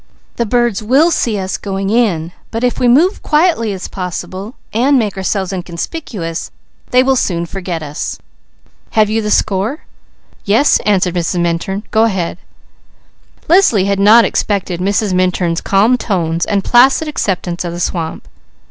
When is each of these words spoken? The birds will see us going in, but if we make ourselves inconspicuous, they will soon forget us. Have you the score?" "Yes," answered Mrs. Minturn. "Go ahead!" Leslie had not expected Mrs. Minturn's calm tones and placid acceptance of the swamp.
The 0.37 0.47
birds 0.47 0.81
will 0.81 1.11
see 1.11 1.37
us 1.37 1.57
going 1.57 1.91
in, 1.91 2.31
but 2.49 2.63
if 2.63 2.79
we 2.79 2.87
make 2.87 3.23
ourselves 3.23 4.55
inconspicuous, 5.53 6.49
they 6.89 7.03
will 7.03 7.15
soon 7.15 7.45
forget 7.45 7.83
us. 7.83 8.17
Have 8.93 9.11
you 9.11 9.21
the 9.21 9.29
score?" 9.29 9.85
"Yes," 10.43 10.79
answered 10.87 11.13
Mrs. 11.13 11.39
Minturn. 11.41 11.83
"Go 11.91 12.05
ahead!" 12.05 12.39
Leslie 13.47 13.85
had 13.85 13.99
not 13.99 14.25
expected 14.25 14.79
Mrs. 14.79 15.13
Minturn's 15.13 15.61
calm 15.61 15.99
tones 15.99 16.47
and 16.47 16.63
placid 16.63 17.07
acceptance 17.07 17.63
of 17.63 17.71
the 17.71 17.79
swamp. 17.79 18.27